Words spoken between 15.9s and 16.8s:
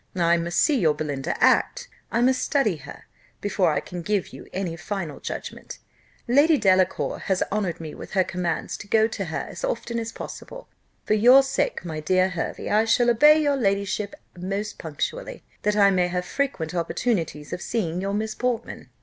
may have frequent